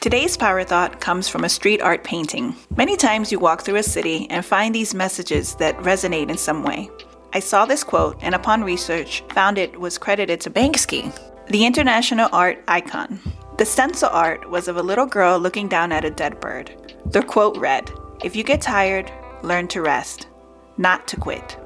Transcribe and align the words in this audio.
Today's 0.00 0.36
power 0.36 0.62
thought 0.62 1.00
comes 1.00 1.28
from 1.28 1.44
a 1.44 1.48
street 1.48 1.82
art 1.82 2.04
painting. 2.04 2.54
Many 2.76 2.96
times 2.96 3.32
you 3.32 3.38
walk 3.38 3.62
through 3.62 3.76
a 3.76 3.82
city 3.82 4.26
and 4.30 4.44
find 4.44 4.74
these 4.74 4.94
messages 4.94 5.54
that 5.56 5.76
resonate 5.78 6.30
in 6.30 6.38
some 6.38 6.62
way. 6.62 6.90
I 7.32 7.40
saw 7.40 7.66
this 7.66 7.82
quote 7.82 8.16
and 8.20 8.34
upon 8.34 8.62
research 8.62 9.22
found 9.32 9.58
it 9.58 9.78
was 9.78 9.98
credited 9.98 10.40
to 10.42 10.50
Banksy, 10.50 11.12
the 11.48 11.66
international 11.66 12.28
art 12.32 12.62
icon. 12.68 13.20
The 13.58 13.64
stencil 13.64 14.08
art 14.10 14.48
was 14.48 14.68
of 14.68 14.76
a 14.76 14.82
little 14.82 15.06
girl 15.06 15.38
looking 15.38 15.66
down 15.66 15.90
at 15.90 16.04
a 16.04 16.10
dead 16.10 16.40
bird. 16.40 16.70
The 17.06 17.22
quote 17.22 17.56
read, 17.56 17.90
If 18.22 18.36
you 18.36 18.44
get 18.44 18.60
tired, 18.60 19.10
learn 19.42 19.66
to 19.68 19.82
rest, 19.82 20.28
not 20.76 21.08
to 21.08 21.16
quit. 21.16 21.58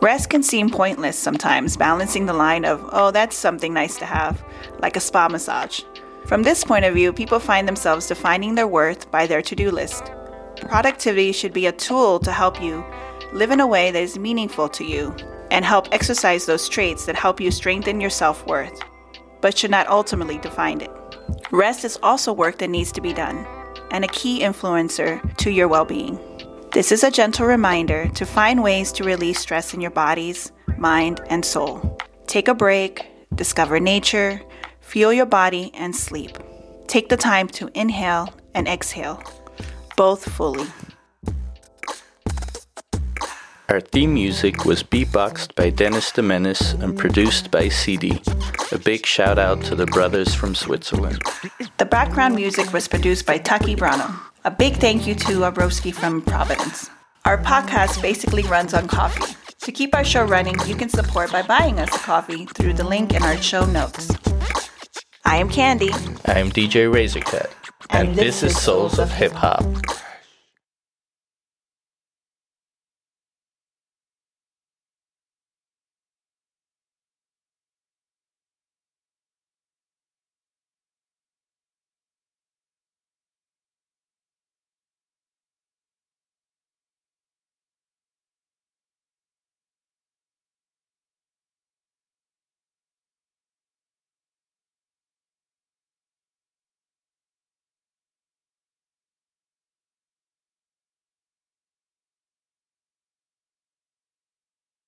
Rest 0.00 0.30
can 0.30 0.42
seem 0.42 0.70
pointless 0.70 1.18
sometimes, 1.18 1.76
balancing 1.76 2.26
the 2.26 2.32
line 2.32 2.64
of, 2.64 2.88
oh, 2.92 3.10
that's 3.10 3.36
something 3.36 3.72
nice 3.72 3.98
to 3.98 4.06
have, 4.06 4.44
like 4.80 4.96
a 4.96 5.00
spa 5.00 5.28
massage. 5.28 5.82
From 6.26 6.42
this 6.42 6.64
point 6.64 6.84
of 6.84 6.94
view, 6.94 7.12
people 7.12 7.38
find 7.38 7.66
themselves 7.66 8.06
defining 8.06 8.54
their 8.54 8.68
worth 8.68 9.10
by 9.10 9.26
their 9.26 9.42
to 9.42 9.56
do 9.56 9.70
list. 9.70 10.12
Productivity 10.56 11.32
should 11.32 11.52
be 11.52 11.66
a 11.66 11.72
tool 11.72 12.20
to 12.20 12.32
help 12.32 12.62
you 12.62 12.84
live 13.32 13.50
in 13.50 13.60
a 13.60 13.66
way 13.66 13.90
that 13.90 14.02
is 14.02 14.18
meaningful 14.18 14.68
to 14.68 14.84
you 14.84 15.14
and 15.50 15.64
help 15.64 15.88
exercise 15.92 16.46
those 16.46 16.68
traits 16.68 17.04
that 17.06 17.16
help 17.16 17.40
you 17.40 17.50
strengthen 17.50 18.00
your 18.00 18.10
self 18.10 18.46
worth, 18.46 18.80
but 19.40 19.58
should 19.58 19.70
not 19.70 19.88
ultimately 19.88 20.38
define 20.38 20.80
it. 20.80 20.90
Rest 21.50 21.84
is 21.84 21.98
also 22.02 22.32
work 22.32 22.58
that 22.58 22.70
needs 22.70 22.92
to 22.92 23.00
be 23.00 23.12
done 23.12 23.46
and 23.90 24.04
a 24.04 24.08
key 24.08 24.40
influencer 24.40 25.36
to 25.36 25.50
your 25.50 25.68
well 25.68 25.84
being. 25.84 26.18
This 26.72 26.90
is 26.92 27.04
a 27.04 27.10
gentle 27.10 27.46
reminder 27.46 28.08
to 28.14 28.24
find 28.24 28.62
ways 28.62 28.92
to 28.92 29.04
release 29.04 29.40
stress 29.40 29.74
in 29.74 29.80
your 29.80 29.90
bodies, 29.90 30.52
mind, 30.78 31.20
and 31.28 31.44
soul. 31.44 31.98
Take 32.26 32.48
a 32.48 32.54
break, 32.54 33.06
discover 33.34 33.78
nature, 33.78 34.40
Feel 34.82 35.12
your 35.12 35.26
body 35.26 35.70
and 35.74 35.96
sleep. 35.96 36.36
Take 36.86 37.08
the 37.08 37.16
time 37.16 37.48
to 37.48 37.70
inhale 37.72 38.34
and 38.54 38.68
exhale, 38.68 39.22
both 39.96 40.30
fully. 40.30 40.66
Our 43.70 43.80
theme 43.80 44.12
music 44.12 44.66
was 44.66 44.82
beatboxed 44.82 45.54
by 45.54 45.70
Dennis 45.70 46.12
de 46.12 46.20
Menace 46.20 46.74
and 46.74 46.98
produced 46.98 47.50
by 47.50 47.70
CD. 47.70 48.20
A 48.70 48.78
big 48.78 49.06
shout 49.06 49.38
out 49.38 49.62
to 49.62 49.74
the 49.74 49.86
brothers 49.86 50.34
from 50.34 50.54
Switzerland. 50.54 51.22
The 51.78 51.86
background 51.86 52.34
music 52.34 52.70
was 52.74 52.86
produced 52.86 53.24
by 53.24 53.38
Taki 53.38 53.74
Brano. 53.74 54.14
A 54.44 54.50
big 54.50 54.76
thank 54.76 55.06
you 55.06 55.14
to 55.14 55.46
Abroski 55.48 55.94
from 55.94 56.20
Providence. 56.20 56.90
Our 57.24 57.38
podcast 57.38 58.02
basically 58.02 58.42
runs 58.42 58.74
on 58.74 58.88
coffee. 58.88 59.36
To 59.60 59.72
keep 59.72 59.94
our 59.94 60.04
show 60.04 60.24
running, 60.24 60.56
you 60.66 60.74
can 60.74 60.88
support 60.90 61.32
by 61.32 61.40
buying 61.40 61.78
us 61.78 61.94
a 61.94 61.98
coffee 62.00 62.44
through 62.46 62.74
the 62.74 62.84
link 62.84 63.14
in 63.14 63.22
our 63.22 63.40
show 63.40 63.64
notes. 63.64 64.10
I 65.24 65.36
am 65.36 65.48
Candy. 65.48 65.90
I 66.26 66.38
am 66.38 66.50
DJ 66.50 66.92
Razorcut. 66.92 67.50
And, 67.90 68.08
and 68.08 68.18
this, 68.18 68.40
this, 68.40 68.52
is 68.56 68.60
Souls 68.60 68.98
of 68.98 69.12
Hip 69.12 69.32
Hop. 69.32 69.64